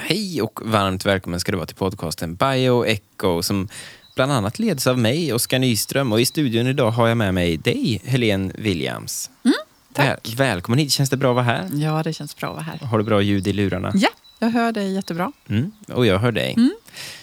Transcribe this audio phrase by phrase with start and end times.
[0.00, 3.68] Hej och varmt välkommen ska du vara till podcasten Bioecho som
[4.14, 6.12] bland annat leds av mig, Oskar Nyström.
[6.12, 9.30] Och i studion idag har jag med mig dig, Helene Williams.
[9.44, 9.54] Mm,
[9.92, 10.06] tack.
[10.06, 10.92] Väl, välkommen hit.
[10.92, 11.68] Känns det bra att vara här?
[11.72, 12.78] Ja, det känns bra att vara här.
[12.78, 13.92] Har du bra ljud i lurarna?
[13.94, 14.08] Ja,
[14.38, 15.32] jag hör dig jättebra.
[15.48, 16.54] Mm, och jag hör dig.
[16.56, 16.74] Mm.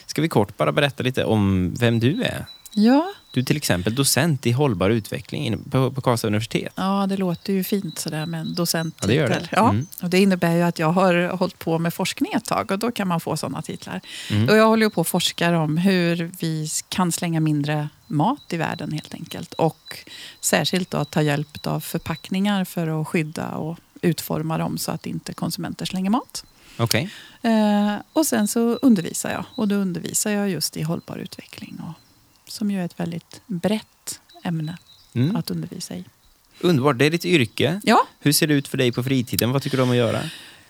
[0.06, 2.46] Ska vi kort bara berätta lite om vem du är?
[2.72, 6.74] Ja, Du är till exempel docent i hållbar utveckling in- på, på Karlstad universitet.
[6.76, 8.98] ja, det låter ju fint sådär med en docentti.
[9.02, 9.48] Ja, det gör det.
[9.52, 9.88] Ja, Mm.
[10.02, 12.92] och det innebär ju att jag har hållit på med forskning ett tag och då
[12.92, 14.02] kan man få sådana titlar.
[14.32, 14.50] Mm.
[14.50, 18.58] Och jag håller ju på och forskar om hur vi kan slänga mindre mat i
[18.58, 19.54] världen helt enkelt.
[19.54, 19.98] Och
[20.42, 25.06] särskilt då att ta hjälp av förpackningar för att skydda och utforma dem så att
[25.06, 26.46] inte konsumenter slänger mat.
[26.78, 27.10] Okej.
[27.42, 29.46] Eh, och sen så undervisar jag.
[29.56, 31.80] Och då undervisar jag just i hållbar utveckling.
[31.88, 31.94] Och,
[32.48, 34.78] som ju är ett väldigt brett ämne
[35.14, 35.36] Mm.
[35.36, 36.06] att undervisa i.
[36.62, 36.98] Underbart.
[36.98, 37.82] Det är ditt yrke.
[37.84, 39.52] Ja, Hur ser det ut för dig på fritiden?
[39.52, 40.20] Vad tycker du om att göra?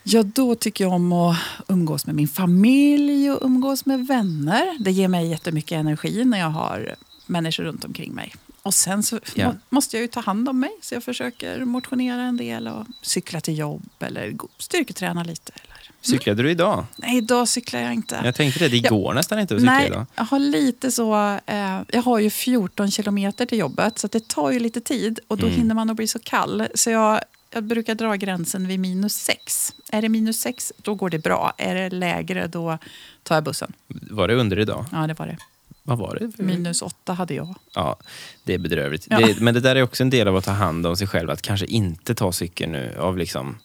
[0.03, 4.77] ja, då tycker jag om att umgås med min familj och umgås med vänner.
[4.79, 8.33] Det ger mig jättemycket energi när jag har människor runt omkring mig.
[8.61, 9.47] Och sen så Ja.
[9.47, 10.71] må, måste jag ju ta hand om mig.
[10.81, 15.51] Så jag försöker motionera en del och cykla till jobb eller styrketräna lite.
[15.63, 15.74] Eller.
[16.01, 16.85] Cyklade du idag?
[16.95, 18.21] Nej, idag cyklar jag inte.
[18.23, 18.81] Jag tänkte det.
[18.81, 20.05] Det går nästan inte att cykla Nej, idag.
[20.15, 21.39] jag har lite så...
[21.45, 25.19] Eh, jag har ju 14 kilometer till jobbet, så det tar ju lite tid.
[25.27, 25.57] Och då Mm.
[25.57, 26.67] hinner man att bli så kall.
[26.75, 27.19] Så jag,
[27.53, 29.73] jag brukar dra gränsen vid minus 6.
[29.91, 31.53] Är det minus 6, då går det bra.
[31.57, 32.77] Är det lägre, då
[33.23, 33.73] tar jag bussen.
[33.87, 34.85] Var det under idag?
[34.91, 35.37] Ja, det var det.
[35.83, 36.43] Vad var det?
[36.43, 37.55] Minus 8 hade jag.
[37.73, 37.97] Ja,
[38.43, 39.07] det är bedrövligt.
[39.09, 39.17] Ja.
[39.19, 41.29] Det, men det där är också en del av att ta hand om sig själv.
[41.29, 43.57] Att kanske inte ta cykeln nu av liksom...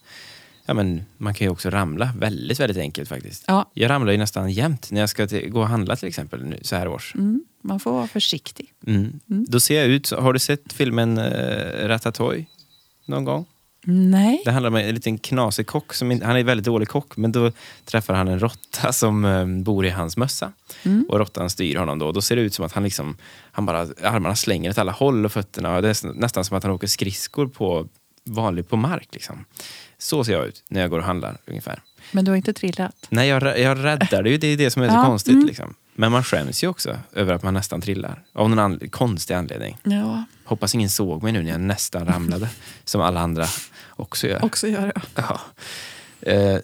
[0.71, 3.45] Ja, men man kan ju också ramla väldigt, väldigt enkelt faktiskt.
[3.47, 6.45] Ja, Jag ramlar ju nästan jämt när jag ska till, gå och handla till exempel
[6.45, 7.15] nu, så här års.
[7.15, 8.73] mm, man får vara försiktig.
[8.87, 9.21] Mm.
[9.31, 9.45] Mm.
[9.49, 10.11] Då ser jag ut...
[10.11, 12.45] Har du sett filmen uh, Ratatouille
[13.07, 13.47] någon gång?
[13.85, 14.43] Nej.
[14.45, 15.95] Det handlar om en liten knasig kock.
[15.95, 17.53] Som, han är en väldigt dålig kock, men då
[17.85, 20.53] träffar han en råtta som eh, bor i hans mössa.
[20.83, 21.07] Mm.
[21.09, 22.13] Och råttan styr honom då.
[22.13, 23.17] Då ser det ut som att han liksom,
[23.53, 25.77] han bara, armarna slänger åt alla håll och fötterna.
[25.77, 27.89] Och det är nästan som att han åker skridskor på,
[28.25, 29.09] vanligt på mark.
[29.13, 29.45] Liksom.
[29.99, 31.83] Så ser jag ut när jag går och handlar ungefär.
[32.13, 33.07] Men du har inte trillat?
[33.09, 34.37] Nej, jag, jag räddar det ju.
[34.39, 35.35] Det är det som är så Ja, konstigt.
[35.35, 35.47] mm.
[35.47, 35.75] Liksom.
[35.95, 38.23] Men man skäms ju också över att man nästan trillar.
[38.33, 39.77] Av någon an- konstig anledning.
[39.83, 42.49] Ja, Hoppas ingen såg mig nu när jag nästan ramlade.
[42.85, 43.47] som alla andra
[43.91, 44.45] också gör.
[44.45, 45.01] också gör det.
[45.15, 45.41] Ja.
[46.33, 46.59] Eh,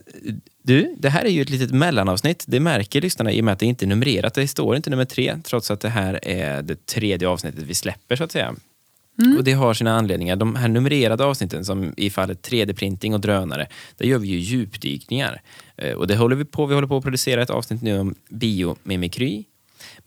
[0.62, 2.44] du, det här är ju ett litet mellanavsnitt.
[2.48, 4.34] Det märker lyssnarna i och med att det inte är numrerat.
[4.34, 8.16] Det står inte nummer tre, trots att det här är det tredje avsnittet vi släpper
[8.16, 8.54] så att säga.
[9.18, 9.36] Mm.
[9.36, 10.36] Och det har sina anledningar.
[10.36, 13.66] De här numrerade avsnitten, som i fallet 3D-printing och drönare,
[13.96, 15.42] där gör vi ju djupdykningar.
[15.76, 16.66] Eh, och det håller vi på.
[16.66, 19.44] Vi håller på att producera ett avsnitt nu om biomimikry.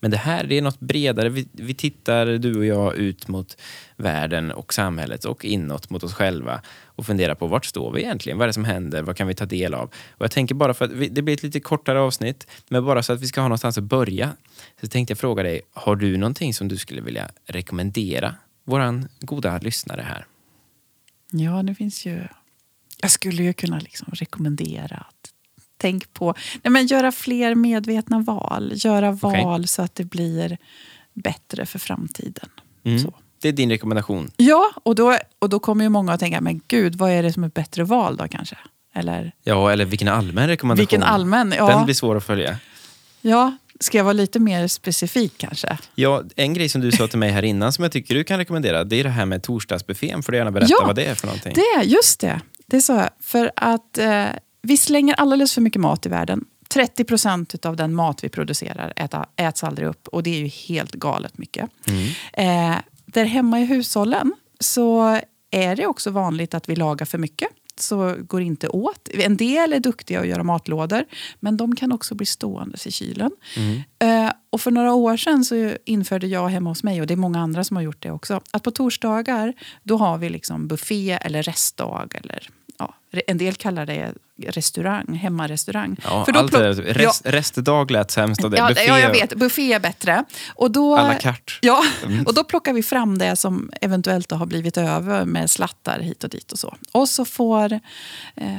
[0.00, 1.28] Men det här det är något bredare.
[1.28, 3.56] Vi, vi tittar, du och jag, ut mot
[3.96, 8.38] världen och samhället och inåt mot oss själva och funderar på vart står vi egentligen?
[8.38, 9.02] Vad är det som händer?
[9.02, 9.84] Vad kan vi ta del av?
[10.10, 13.02] Och jag tänker bara för att vi, det blir ett lite kortare avsnitt, men bara
[13.02, 14.32] så att vi ska ha någonstans att börja.
[14.80, 18.34] Så tänkte jag fråga dig, har du någonting som du skulle vilja rekommendera
[18.70, 20.26] våran goda lyssnare här?
[21.30, 22.28] Ja, det finns ju...
[23.02, 25.30] Jag skulle ju kunna liksom rekommendera att
[25.76, 26.34] tänk på...
[26.62, 28.72] Nej, men göra fler medvetna val.
[28.74, 30.58] Göra val så att det blir
[31.14, 32.48] bättre för framtiden.
[32.84, 33.10] Mm.
[33.42, 34.30] Det är din rekommendation.
[34.36, 37.32] Ja, och då, och då kommer ju många att tänka, men gud, vad är det
[37.32, 38.56] som är ett bättre val då kanske?
[38.94, 40.80] Eller Ja, eller vilken allmän rekommendation.
[40.82, 41.50] vilken allmän?
[41.50, 42.58] Den Ja, blir svår att följa.
[43.20, 45.78] ja, ska jag vara lite mer specifik kanske?
[45.94, 48.38] Ja, en grej som du sa till mig här innan som jag tycker du kan
[48.38, 50.22] rekommendera, det är det här med torsdagsbuffén.
[50.22, 51.54] Får du gärna berätta Ja, vad det är för någonting?
[51.54, 52.40] Det, just det.
[52.66, 53.10] Det sa jag.
[53.20, 54.26] För att eh,
[54.62, 56.44] vi slänger alldeles för mycket mat i världen.
[56.68, 60.08] 30 procent av den mat vi producerar äta, äts aldrig upp.
[60.08, 61.70] Och det är ju helt galet mycket.
[61.86, 62.72] Mm.
[62.72, 65.20] Eh, där hemma i hushållen så
[65.50, 67.48] är det också vanligt att vi lagar för mycket.
[67.82, 69.08] Så går inte åt.
[69.14, 71.04] En del är duktiga att göra matlådor,
[71.40, 73.30] men de kan också bli stående i kylen.
[73.56, 74.26] Mm.
[74.26, 77.16] Eh, och för några år sedan så införde jag hemma hos mig, och det är
[77.16, 81.10] många andra som har gjort det också, att på torsdagar då har vi liksom buffé
[81.10, 82.08] eller restdag.
[82.14, 82.48] Eller,
[82.80, 82.94] ja,
[83.26, 84.12] en del kallar det
[84.46, 85.96] restaurang, hemmarestaurang.
[86.04, 86.72] Ja, För då allt det.
[86.72, 88.56] Rest, Restdag lät sämst av det.
[88.56, 89.34] Ja, Buffé ja, jag vet.
[89.34, 90.24] Buffé är bättre.
[90.54, 91.52] Och då, à la carte.
[91.60, 92.26] Ja, Mm.
[92.26, 96.30] och då plockar vi fram det som eventuellt har blivit över med slattar hit och
[96.30, 96.76] dit och så.
[96.92, 97.72] Och så får...
[98.36, 98.58] Eh,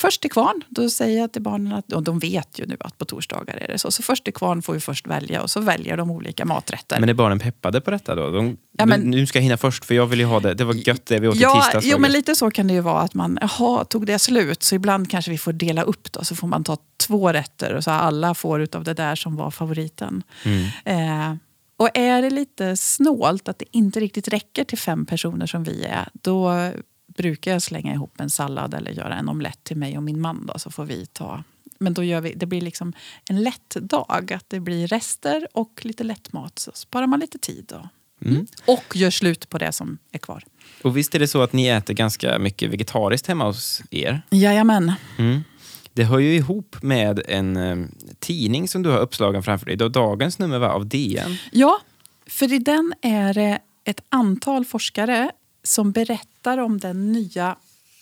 [0.00, 2.98] först till kvarn, då säger jag till barnen att och de vet ju nu att
[2.98, 3.90] på torsdagar är det så.
[3.90, 7.00] Så först till kvarn får vi först välja och så väljer de olika maträtter.
[7.00, 8.30] Men är barnen peppade på detta då?
[8.30, 10.54] De, Ja, men- nu ska jag hinna först för jag vill ju ha det.
[10.54, 11.86] Det var gött det vi åt i Ja, tisdags.
[11.86, 13.00] jo, men lite så kan det ju vara.
[13.00, 14.62] att man, Jaha, tog det slut?
[14.62, 16.24] Så ibland kanske vi får dela upp då.
[16.24, 19.50] Så får man ta två rätter och så alla får utav det där som var
[19.50, 20.22] favoriten.
[20.44, 20.64] Mm.
[20.84, 21.36] Eh,
[21.76, 25.84] och är det lite snålt, att det inte riktigt räcker till fem personer som vi
[25.84, 26.70] är, då
[27.18, 30.46] brukar jag slänga ihop en sallad eller göra en omelett till mig och min man.
[30.46, 31.42] Då, så får vi ta
[31.78, 32.92] Men då gör vi, det blir liksom
[33.28, 34.32] en lätt dag.
[34.32, 36.58] Att det blir rester och lite lätt mat.
[36.58, 37.72] Så sparar man lite tid.
[37.72, 37.86] Och,
[38.20, 38.46] Mm.
[38.66, 40.44] och gör slut på det som är kvar.
[40.82, 44.22] Och visst är det så att ni äter ganska mycket vegetariskt hemma hos er?
[44.30, 44.92] Jajamän.
[45.18, 45.44] Mm.
[45.92, 47.86] Det hör ju ihop med en eh,
[48.18, 49.76] tidning som du har uppslagen framför dig.
[49.76, 51.36] Dagens nummer var av DN.
[51.52, 51.80] Ja,
[52.26, 55.30] för i den är det ett antal forskare
[55.68, 57.56] som berättar om den nya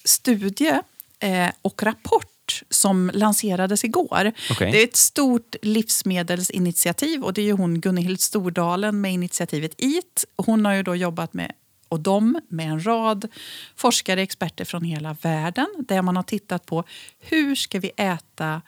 [0.04, 0.80] studie
[1.18, 4.32] eh, och rapport som lanserades igår.
[4.50, 4.72] Okej.
[4.72, 10.24] Det är ett stort livsmedelsinitiativ och det är ju hon Gunhild Stordalen med initiativet EAT.
[10.36, 11.52] Hon har ju då jobbat med
[11.88, 13.28] och de med en rad
[13.76, 16.84] forskare experter från hela världen där man har tittat på
[17.18, 18.62] hur ska vi äta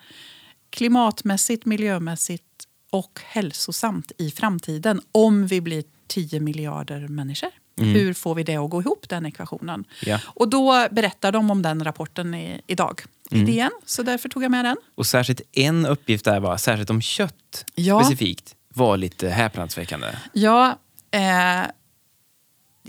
[0.70, 2.44] klimatmässigt, miljömässigt
[2.90, 7.50] och hälsosamt i framtiden om vi blir 10 miljarder människor.
[7.84, 9.84] Hur får vi det att gå ihop, den ekvationen?
[10.02, 10.20] Ja.
[10.26, 14.50] Och då berättar de om den rapporten i, idag i DN, så därför tog jag
[14.50, 14.76] med den.
[14.94, 18.00] Och särskilt en uppgift där var, särskilt om kött Ja.
[18.04, 20.06] specifikt, var lite häpnadsväckande.
[20.32, 20.78] Ja,
[21.10, 21.70] eh,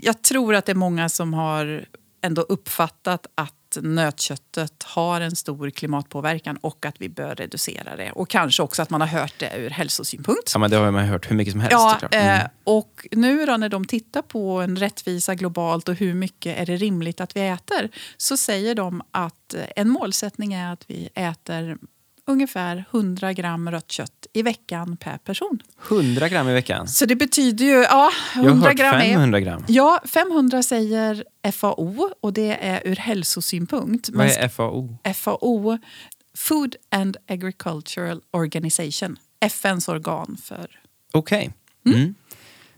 [0.00, 1.84] jag tror att det är många som har
[2.22, 8.12] ändå uppfattat att nötköttet har en stor klimatpåverkan och att vi bör reducera det.
[8.12, 10.50] Och kanske också att man har hört det ur hälsosynpunkt.
[10.54, 12.08] Ja, men det har man hört hur mycket som helst Ja.
[12.10, 12.40] Mm.
[12.40, 16.66] eh, och nu då när de tittar på en rättvisa globalt och hur mycket är
[16.66, 21.78] det rimligt att vi äter så säger de att en målsättning är att vi äter
[22.26, 25.62] ungefär 100 gram rött kött i veckan per person.
[25.88, 26.88] 100 gram i veckan.
[26.88, 27.72] Så det betyder ju...
[27.72, 29.00] Ja, Jag har 100 hört gram är...
[29.00, 29.64] 500 gram.
[29.68, 34.08] Ja, 500 säger FAO och det är ur hälsosynpunkt.
[34.12, 34.98] Vad är FAO?
[35.14, 35.78] FAO,
[36.36, 40.80] Food and Agricultural Organization, FNs organ för...
[41.12, 41.52] Okej.
[41.86, 42.14] Mm.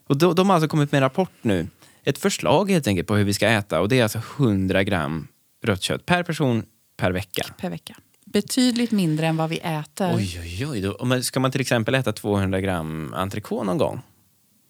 [0.08, 1.68] Och då, de har alltså kommit med en rapport nu.
[2.04, 3.80] Ett förslag helt enkelt på hur vi ska äta.
[3.80, 5.28] Och det är alltså 100 gram
[5.64, 6.64] rött kött per person
[6.96, 7.46] per vecka.
[7.60, 7.96] per vecka.
[8.32, 10.14] Betydligt mindre än vad vi äter.
[10.16, 10.80] Oj, oj, oj.
[10.80, 14.00] Då, ska man till exempel äta 200 gram entrecote någon gång,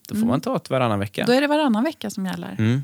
[0.09, 1.25] då får man ta det varannan vecka.
[1.27, 2.83] Då är det varannan vecka som gäller Mm.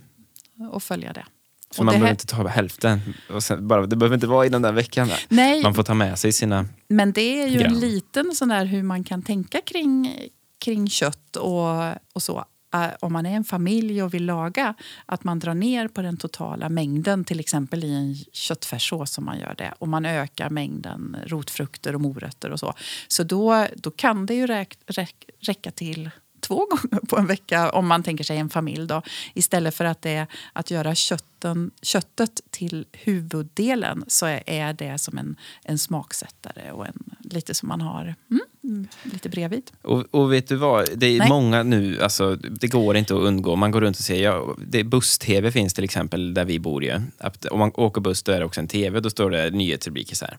[0.71, 1.25] och följa det.
[1.71, 3.01] Så Och man det behöver inte ta hälften.
[3.41, 5.09] Sen, bara, det behöver inte vara inom den veckan.
[5.09, 5.19] Där.
[5.29, 6.67] Nej, Man får ta med sig sina...
[6.89, 7.73] men det är ju Gram.
[7.73, 10.15] en liten sån där hur man kan tänka kring,
[10.59, 12.45] kring kött och, och så.
[12.75, 14.75] Eh, om man är en familj och vill laga,
[15.07, 19.39] att man drar ner på den totala mängden, till exempel i en köttfärssås som man
[19.39, 19.75] gör det.
[19.79, 22.75] Och man ökar mängden rotfrukter och morötter och så.
[23.09, 26.11] Så då, då kan det ju räk, räk, räcka till
[26.49, 28.87] två gånger på en vecka om man tänker sig en familj.
[28.87, 29.03] Då,
[29.35, 35.19] istället för att det är att göra kötten, köttet till huvuddelen så är, det som
[35.19, 39.71] en, en smaksättare och en, lite som man har mm, mm, lite bredvid.
[39.83, 40.89] Och, och vet du vad?
[40.97, 41.29] Det är Nej.
[41.29, 43.57] många nu, alltså, det går inte att undgå.
[43.57, 47.01] Man går runt och ser, ja, det, buss-tv finns till exempel där vi bor ju.
[47.19, 50.17] Att Om man åker buss då är det också en tv, då står det nyhetsrubriker
[50.17, 50.39] så här.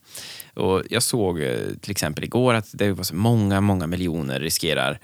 [0.53, 4.99] Och jag såg eh, till exempel igår att det var så många, många miljoner riskerar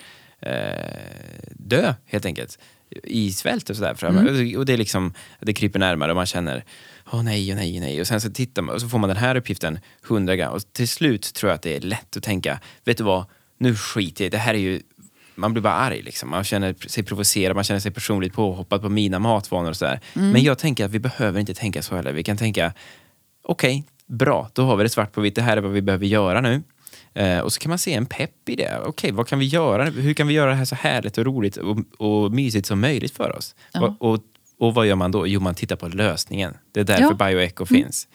[1.52, 2.60] dö helt enkelt.
[3.04, 4.06] I svält och sådär.
[4.06, 4.58] Mm.
[4.58, 6.64] Och det, är liksom, det kryper närmare och man känner
[7.12, 8.02] Åh nej, och nej, och nej.
[8.02, 10.54] Och sen så tittar man och så får man den här uppgiften, 100 gram.
[10.54, 13.26] Och till slut tror jag att det är lätt att tänka, vet du vad,
[13.58, 14.38] nu skiter jag det.
[14.38, 14.82] Här är ju
[15.36, 16.02] man blir bara arg.
[16.02, 16.30] Liksom.
[16.30, 20.00] Man känner sig provocerad, man känner sig personligt påhoppad på mina matvanor och sådär.
[20.14, 22.14] Men jag tänker att vi behöver inte tänka så heller.
[22.14, 22.74] Vi kan tänka,
[23.44, 25.36] okej, bra, då har vi det svart på vitt.
[25.36, 26.64] Det här är vad vi behöver göra nu.
[27.16, 28.80] Eh, och så kan man se en pepp i det.
[28.86, 29.86] Okej, vad kan vi göra?
[29.86, 33.16] Hur kan vi göra det här så härligt och roligt och, och mysigt som möjligt
[33.18, 33.56] för oss?
[33.72, 33.82] Ja.
[34.00, 34.24] Och, och,
[34.60, 35.28] och vad gör man då?
[35.28, 36.54] Jo, man tittar på lösningen.
[36.72, 37.30] Det är därför Ja.
[37.30, 38.08] bioeco finns.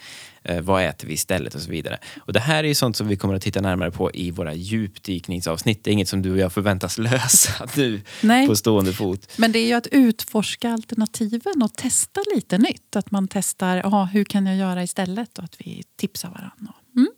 [0.43, 1.99] Eh, vad äter vi istället och så vidare.
[2.21, 4.55] Och det här är ju sånt som vi kommer att titta närmare på i våra
[4.55, 5.85] djupdykningsavsnitt.
[5.85, 8.47] Det är inget som du och jag förväntas lösa nu Nej.
[8.47, 9.29] på stående fot.
[9.37, 12.97] Men det är ju att utforska alternativen och testa lite nytt.
[12.97, 15.39] Att man testar, aha, hur kan jag göra istället?
[15.39, 16.75] Och att vi tipsar varandra.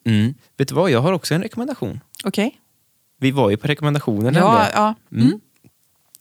[0.06, 0.20] Mm.
[0.20, 0.34] Mm.
[0.56, 2.00] Vet du vad, jag har också en rekommendation.
[2.24, 2.60] Okej?
[3.18, 4.34] Vi var ju på rekommendationen.
[4.34, 4.94] Ja, ja.
[5.12, 5.26] Mm.
[5.26, 5.40] Mm.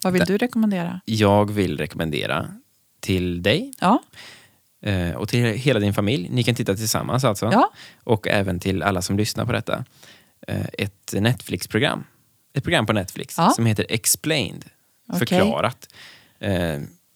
[0.03, 1.01] Vad vill du rekommendera?
[1.05, 2.47] Jag vill rekommendera
[2.99, 4.03] till dig Ja,
[4.81, 6.29] eh, och till hela din familj.
[6.29, 7.49] Ni kan titta tillsammans alltså.
[7.51, 7.71] ja.
[8.03, 9.85] Och även till alla som lyssnar på detta.
[10.47, 12.03] Eh, ett Netflix-program.
[12.53, 13.49] Ett program på Netflix Ja.
[13.49, 14.65] som heter Explained.
[15.07, 15.19] Okej.
[15.19, 15.87] Förklarat.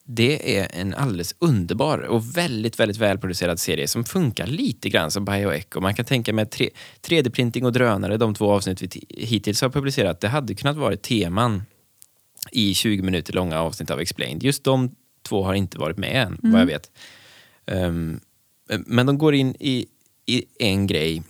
[0.08, 5.26] Det är en alldeles underbar och väldigt, väldigt välproducerad serie som funkar lite grann som
[5.26, 5.82] bioeco.
[5.82, 6.70] Man kan tänka med tre,
[7.02, 11.64] 3D-printing och drönare, de två avsnitt vi hittills har publicerat, det hade kunnat vara teman
[12.52, 14.44] i 20 minuter långa avsnitt av Explained.
[14.44, 16.92] Just de två har inte varit med än, vad jag vet.
[17.66, 18.20] Ehm,
[18.86, 19.86] men de går in i,
[20.26, 21.24] i en grej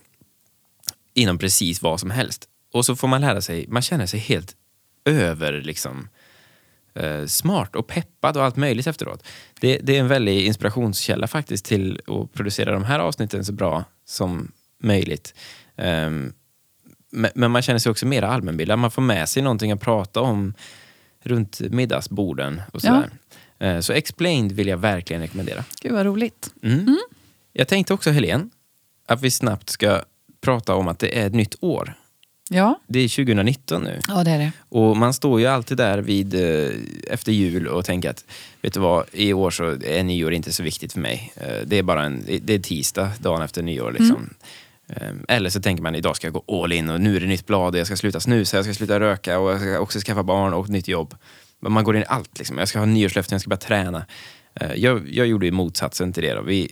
[1.13, 2.50] inom precis vad som helst.
[2.72, 4.55] Och så får man lära sig, man känner sig helt
[5.05, 6.10] över liksom,
[6.96, 9.24] eh, smart och peppad och allt möjligt efteråt.
[9.60, 13.84] Det, det är en väldig inspirationskälla faktiskt till att producera de här avsnitten så bra
[14.06, 14.52] som
[14.84, 15.34] möjligt.
[15.75, 16.34] Um,
[17.36, 18.80] men man känner sig också mer allmänbildad.
[18.80, 20.54] Man får med sig någonting att prata om
[21.24, 23.10] runt middagsborden och sådär.
[23.58, 23.75] Ja.
[23.75, 25.64] Uh, så Explained vill jag verkligen rekommendera.
[25.82, 26.54] Gud vad roligt.
[26.64, 26.80] Mm.
[26.80, 26.98] Mm.
[27.54, 28.50] Jag tänkte också, Helene,
[29.08, 30.02] att vi snabbt ska
[30.42, 31.94] prata om att det är ett nytt år.
[32.50, 32.80] Ja.
[32.88, 34.00] Det är 2019 nu.
[34.08, 34.52] Ja, det är det.
[34.70, 36.70] Och man står ju alltid där vid, eh,
[37.08, 38.25] efter jul och tänker att
[38.62, 41.34] vet du vad, i år så är nyår inte så viktigt för mig.
[41.36, 43.92] Eh, det är bara en, det är tisdag, dagen efter nyår.
[43.92, 44.30] Liksom.
[44.88, 45.25] Mm.
[45.28, 47.46] Eller så tänker man idag ska jag gå all in och nu är det nytt
[47.46, 50.54] blad, jag ska sluta snusa, jag ska sluta röka och jag ska också skaffa barn
[50.54, 51.16] och ett nytt jobb.
[51.60, 52.38] Man går in i allt.
[52.38, 52.58] Liksom.
[52.58, 54.06] Jag ska ha nyårslöften, jag ska börja träna.
[54.75, 56.34] Jag, jag gjorde ju motsatsen till det.
[56.34, 56.42] Då.
[56.42, 56.72] Vi,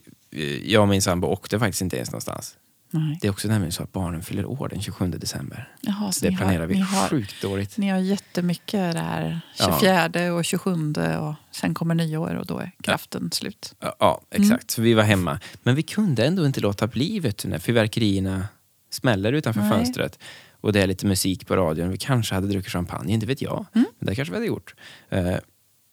[0.66, 2.56] jag och min sambo åkte faktiskt inte ens någonstans.
[2.94, 3.18] Nej.
[3.22, 5.76] Det är också nämligen så att barnen fyller år den 27 december.
[5.82, 7.78] Jaha, så det planerar har, vi har, sjukt dåligt.
[7.78, 10.34] Ni har jättemycket där 24 ja.
[10.34, 13.36] och 27 och sen kommer nyår och då är kraften ja.
[13.36, 13.76] slut.
[13.80, 14.50] Ja, ja exakt.
[14.50, 14.60] Mm.
[14.68, 15.40] Så vi var hemma.
[15.64, 18.48] Men vi kunde ändå inte låta bli vet du, när fyrverkerierna
[18.92, 19.70] smäller utanför Nej.
[19.70, 20.20] fönstret.
[20.62, 21.90] Och det är lite musik på radion.
[21.90, 23.66] Vi kanske hade druckit champagne, inte vet jag.
[23.74, 23.88] Mm.
[24.00, 24.76] Men det kanske vi hade gjort.
[25.14, 25.36] Uh,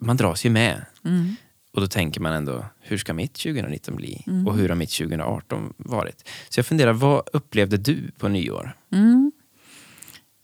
[0.01, 0.85] man dras ju med.
[1.05, 1.37] Mm.
[1.75, 4.25] Och då tänker man ändå, hur ska mitt 2019 bli?
[4.27, 4.47] Mm.
[4.47, 6.29] Och hur har mitt 2018 varit?
[6.49, 8.77] Så jag funderar, vad upplevde du på nyår?
[8.93, 9.33] Mm.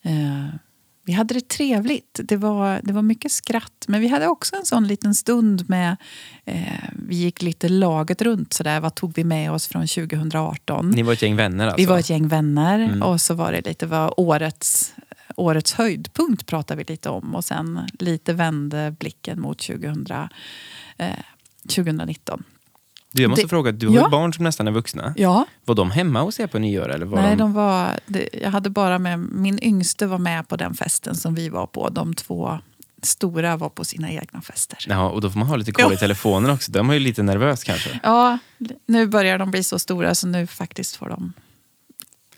[0.03, 0.55] Eh,
[1.07, 2.21] vi hade det trevligt.
[2.25, 3.85] Det var, det var mycket skratt.
[3.89, 5.97] Men vi hade också en sån liten stund med...
[6.45, 6.63] Eh,
[7.09, 8.53] vi gick lite laget runt.
[8.53, 8.81] Sådär.
[8.81, 10.91] Vad tog vi med oss från 2018?
[10.91, 11.81] Ni var ett gäng vänner alltså?
[11.81, 12.79] Vi var ett gäng vänner.
[12.79, 13.03] Mm.
[13.03, 14.95] Och så var det lite vad årets
[15.37, 20.07] årets höjdpunkt pratade vi lite om och sen lite vände blicken mot 2000,
[20.99, 21.09] eh,
[21.63, 22.45] 2019.
[23.13, 24.09] Du, jag måste det, fråga, du har ja.
[24.09, 25.15] barn som nästan är vuxna.
[25.17, 25.47] Ja.
[25.65, 26.89] Var de hemma hos er på nyår?
[26.89, 27.39] Eller var Nej, de...
[27.39, 31.35] de var, det, jag hade bara med, min yngste var med på den festen som
[31.35, 31.89] vi var på.
[31.89, 32.59] De två
[33.03, 34.79] stora var på sina egna fester.
[34.89, 36.73] Ja, och då får man ha lite koll i telefonen också.
[36.73, 38.01] De är ju lite nervös kanske.
[38.03, 38.39] Ja,
[38.87, 41.33] nu börjar de bli så stora så nu faktiskt får de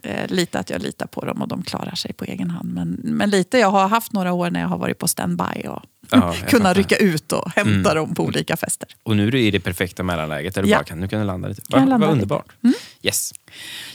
[0.02, 2.73] eh, lite att jag litar på dem och de klarar sig på egen hand.
[2.73, 5.83] Men, men lite, jag har haft några år när jag har varit på standby och
[6.11, 7.95] ja, kunna rycka ut och hämta mm.
[7.95, 8.88] dem på olika fester.
[9.03, 10.77] Och nu är du i det perfekta mellanläget där du ja.
[10.77, 11.62] bara kan, nu kan du landa lite.
[11.69, 12.47] Vad va underbart.
[12.65, 12.75] Mm.
[13.03, 13.33] Yes.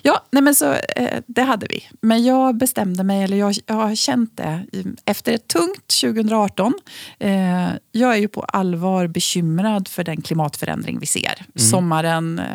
[0.02, 1.90] Ja, nej men så, eh, det hade vi.
[2.02, 4.66] Men jag bestämde mig, eller jag, jag har känt det,
[5.06, 6.74] efter ett tungt 2018.
[7.20, 11.36] Eh, jag är ju på allvar bekymrad för den klimatförändring vi ser.
[11.40, 11.70] Mm.
[11.70, 12.46] Sommaren eh,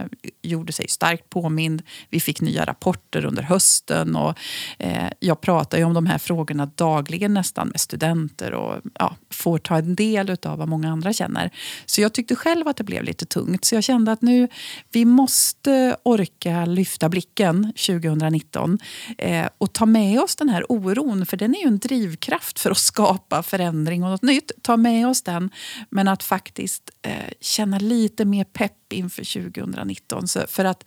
[0.43, 1.83] gjorde sig starkt påmind.
[2.11, 4.17] Vi fick nya rapporter under hösten.
[4.17, 4.38] Och,
[4.79, 9.17] eh, jag pratar ju om de här frågorna dagligen nästan med studenter och ja,
[9.49, 11.50] får ta en del av vad många andra känner.
[11.87, 13.64] Så jag tyckte själv att det blev lite tungt.
[13.64, 14.49] Så jag kände att nu,
[14.93, 18.78] vi måste orka lyfta blicken 2019
[19.19, 21.26] eh, och ta med oss den här oron.
[21.26, 24.50] För den är ju en drivkraft för att skapa förändring och något nytt.
[24.62, 25.50] Ta med oss den,
[25.90, 30.28] men att faktiskt eh, känna lite mer pepp inför 2019.
[30.28, 30.85] Så för, att,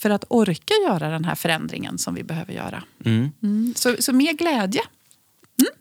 [0.00, 2.82] för att orka göra den här förändringen som vi behöver göra.
[3.04, 3.30] Mm.
[3.42, 3.74] Mm.
[3.76, 4.80] Så, så mer glädje.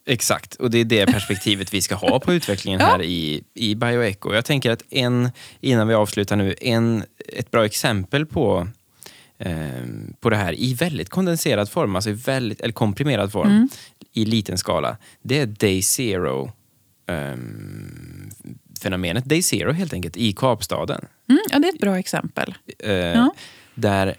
[0.05, 4.33] Exakt, och det är det perspektivet vi ska ha på utvecklingen här i, i Bioeco.
[4.33, 8.67] Jag tänker att en, innan vi avslutar nu, en, ett bra exempel på,
[9.37, 9.55] eh,
[10.19, 13.69] på det här i väldigt kondenserad form, alltså i väldigt, eller komprimerad form, mm.
[14.13, 16.51] i liten skala, det är Day Zero
[17.07, 17.35] eh,
[18.81, 19.25] fenomenet.
[19.25, 21.05] Day Zero helt enkelt, i Kapstaden.
[21.29, 22.55] Mm, ja, det är ett bra exempel.
[22.79, 23.33] Eh, ja.
[23.75, 24.15] Där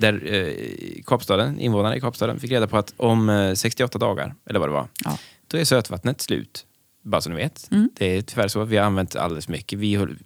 [0.00, 4.60] där eh, Kapstaden, invånarna i Kapstaden fick reda på att om eh, 68 dagar, eller
[4.60, 5.18] vad det var, ja.
[5.46, 6.66] då är sötvattnet slut.
[7.02, 7.68] Bara så ni vet.
[7.70, 7.90] Mm.
[7.94, 8.64] Det är tyvärr så.
[8.64, 9.78] Vi har använt alldeles för mycket.
[9.78, 10.18] Vi höll,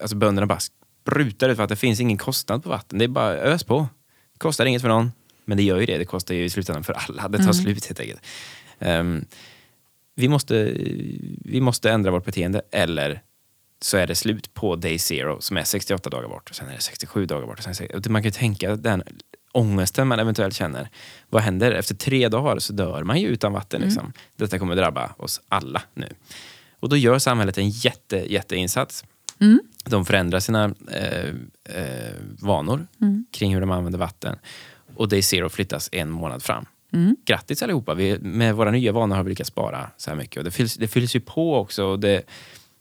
[0.00, 2.98] alltså bönderna bara sprutar ut för att det finns ingen kostnad på vatten.
[2.98, 3.88] Det är bara ös på.
[4.32, 5.12] Det kostar inget för någon.
[5.44, 5.98] Men det gör ju det.
[5.98, 7.28] Det kostar ju i slutändan för alla.
[7.28, 7.54] Det tar mm.
[7.54, 8.20] slut helt enkelt.
[8.78, 9.24] Um,
[10.14, 10.72] vi, måste,
[11.44, 13.22] vi måste ändra vårt beteende eller
[13.80, 16.74] så är det slut på day zero som är 68 dagar bort och sen är
[16.74, 17.58] det 67 dagar bort.
[17.58, 19.02] Och sen, man kan ju tänka den
[19.52, 20.88] ångesten man eventuellt känner.
[21.28, 21.72] Vad händer?
[21.72, 23.82] Efter tre dagar så dör man ju utan vatten.
[23.82, 23.88] Mm.
[23.88, 24.12] Liksom.
[24.36, 26.08] Detta kommer drabba oss alla nu.
[26.80, 29.04] Och då gör samhället en jätte, jätteinsats.
[29.40, 29.60] Mm.
[29.84, 31.28] De förändrar sina eh,
[31.64, 33.26] eh, vanor mm.
[33.32, 34.36] kring hur de använder vatten.
[34.96, 36.66] Och Day Zero flyttas en månad fram.
[36.92, 37.16] Mm.
[37.24, 37.94] Grattis allihopa!
[37.94, 40.36] Vi, med våra nya vanor har vi lyckats spara så här mycket.
[40.36, 41.84] Och det, fylls, det fylls ju på också.
[41.84, 42.22] Och det,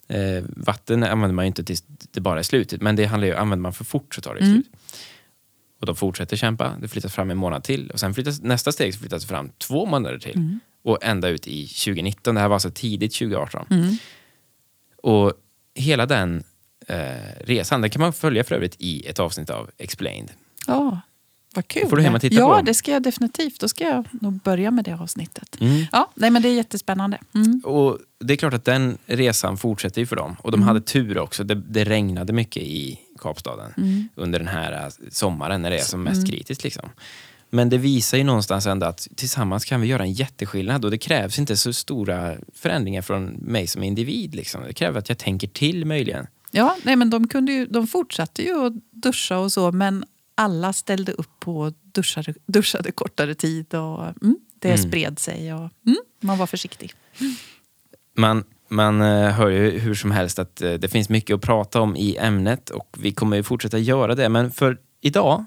[0.07, 2.81] Eh, vatten använder man inte tills det bara är slut.
[2.81, 4.53] Men det handlar ju, använder man för fort så tar det mm.
[4.53, 4.71] slut.
[5.79, 6.75] Och de fortsätter kämpa.
[6.81, 7.91] Det flyttas fram en månad till.
[7.91, 10.35] Och sen flyttas nästa steg så flyttas fram två månader till.
[10.35, 10.59] Mm.
[10.83, 12.35] Och ända ut i 2019.
[12.35, 13.67] Det här var alltså tidigt 2018.
[13.69, 13.95] Mm.
[15.03, 15.33] Och
[15.75, 16.43] hela den
[16.87, 20.31] eh, resan, den kan man följa för övrigt i ett avsnitt av Explained.
[20.67, 21.01] Ja,
[21.57, 21.89] vad kul.
[21.89, 22.57] får du hem och titta ja, på.
[22.57, 23.59] Ja, det ska jag definitivt.
[23.59, 25.57] Då ska jag nog börja med det avsnittet.
[25.61, 25.85] Mm.
[25.91, 27.17] Ja, nej, men det är jättespännande.
[27.35, 27.61] Mm.
[27.65, 30.35] Och det är klart att den resan fortsätter ju för dem.
[30.41, 30.67] Och de mm.
[30.67, 31.43] hade tur också.
[31.43, 34.09] Det, det, regnade mycket i Kapstaden Mm.
[34.15, 36.63] under den här eh, sommaren när det är som mest kritiskt.
[36.63, 36.89] Liksom.
[37.49, 40.97] Men det visar ju någonstans ändå att tillsammans kan vi göra en jätteskillnad och det
[40.97, 44.35] krävs inte så stora förändringar från mig som individ.
[44.35, 44.63] Liksom.
[44.63, 46.27] Det kräver att jag tänker till möjligen.
[46.51, 50.05] Ja, nej, men de, kunde ju, de fortsatte ju att duscha och så, men
[50.38, 54.77] alla ställde upp på duschade, duschade kortare tid och mm, det Mm.
[54.89, 56.94] spred sig och mm, man var försiktig.
[58.15, 61.82] Man, man eh, hör ju hur som helst att eh, det finns mycket att prata
[61.82, 64.29] om i ämnet och vi kommer ju fortsätta göra det.
[64.29, 65.46] Men för idag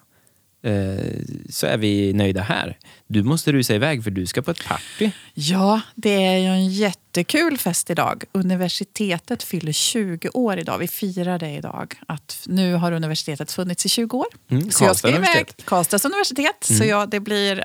[1.51, 2.79] så är vi nöjda här.
[3.07, 5.11] Du måste rusa iväg för du ska på ett party.
[5.35, 8.25] Ja, det är ju en jättekul fest idag.
[8.33, 10.79] Universitetet fyller 20 år idag.
[10.79, 11.95] Vi firar det idag.
[12.07, 14.27] Att nu har universitetet funnits i 20 år.
[14.51, 15.19] Mm, så jag ska iväg.
[15.19, 15.65] universitet.
[15.65, 16.57] Karlstads universitet.
[16.61, 17.65] Så ja, det blir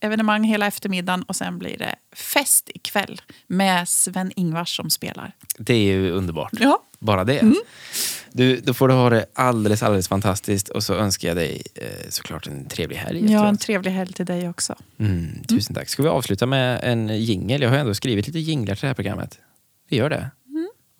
[0.00, 5.32] evenemang hela eftermiddagen och sen blir det fest ikväll med Sven-Ingvars som spelar.
[5.58, 6.52] Det är ju underbart.
[6.52, 6.82] Ja.
[6.98, 7.42] Bara det.
[8.36, 12.08] Du, då får du ha det alldeles, alldeles fantastiskt och så önskar jag dig eh,
[12.08, 13.32] såklart en trevlig helg.
[13.32, 14.74] Ja, en trevlig helg till dig också.
[14.98, 15.88] Mm, tusen tack.
[15.88, 17.62] Ska vi avsluta med en jingel?
[17.62, 19.38] Jag har ändå skrivit lite jinglar till det här programmet.
[19.90, 20.30] Vi gör det.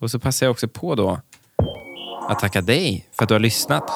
[0.01, 1.19] Och så passar jag också på då
[2.29, 3.91] att tacka dig för att du har lyssnat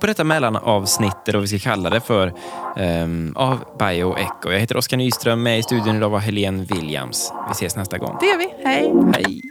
[0.00, 2.34] på detta mellanavsnitt, eller vad vi ska kalla det för,
[2.76, 4.50] ehm, av Bio och Echo.
[4.52, 7.32] Jag heter Oskar Nyström, med i studion idag var Helene Williams.
[7.48, 8.16] Vi ses nästa gång.
[8.20, 8.48] Det gör vi.
[8.64, 8.92] Hej!
[9.14, 9.49] Hej!